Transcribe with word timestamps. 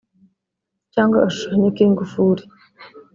cyangwa 0.93 1.15
agashushanyo 1.17 1.69
k’ingufuri) 1.75 2.43